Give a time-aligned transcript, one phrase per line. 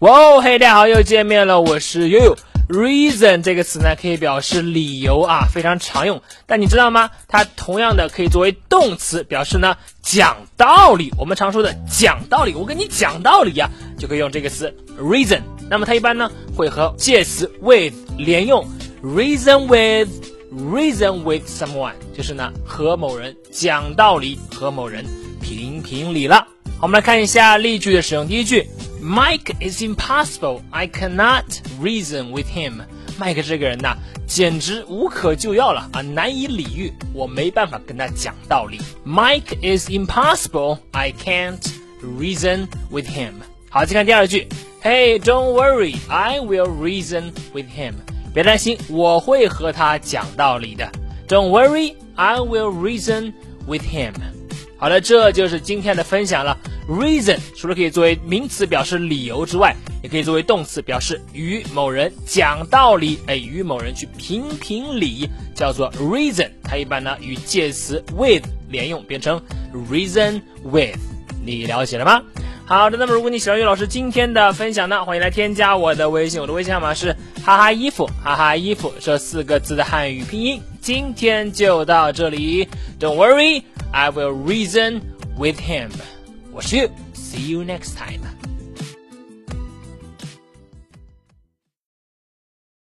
[0.00, 2.36] 哇哦，嘿，大家好，又见面了，我是悠悠。
[2.68, 6.22] Reason 这个词呢，可以表示理由啊，非常常用。
[6.46, 7.10] 但你知道吗？
[7.26, 11.12] 它同样的可以作为动词，表示呢讲道理。
[11.18, 15.40] 我们常说的讲道理，我跟你讲道理呀，就可以用这个词 reason。
[15.68, 18.64] 那么它一般呢会和介词 with 连用
[19.02, 25.04] ，reason with，reason with someone，就是呢和某人讲道理，和某人
[25.42, 26.46] 评评理了。
[26.78, 28.28] 好，我们来看一下例句的使用。
[28.28, 28.64] 第一句。
[29.01, 30.61] Mike is impossible.
[30.71, 31.43] I cannot
[31.81, 32.81] reason with him.
[33.17, 38.79] 麦克这个人呐，简直无可救药了啊，难以理喻，我没办法跟他讲道理。
[39.05, 40.79] Mike is impossible.
[40.91, 41.61] I can't
[42.01, 43.33] reason with him.
[43.69, 44.47] 好，再看第二句。
[44.81, 45.95] Hey, don't worry.
[46.07, 47.93] I will reason with him.
[48.33, 50.91] 别担心，我会和他讲道理的。
[51.27, 51.95] Don't worry.
[52.15, 53.33] I will reason
[53.67, 54.13] with him.
[54.77, 56.57] 好了，这就是今天的分享了。
[56.88, 66.48] Reason 除了可以作为名词表示理由之外，也可以作为动词表示与某人讲道理，哎，与某人去评评理，叫做 reason。
[66.64, 69.42] 它一般呢与介词 with 连用，变成
[69.90, 70.98] reason with。
[71.44, 72.22] 你了解了吗？
[72.64, 80.62] 好的，那么如果你喜欢于老师今天的分享呢，欢迎来添加我的微信，我的微信号码是哈哈衣服哈哈衣服这四个字的汉语拼音。
[80.80, 82.66] 今天就到这里
[82.98, 85.00] ，Don't worry，I will reason
[85.36, 85.90] with him。
[86.58, 88.47] 我是 See you next time.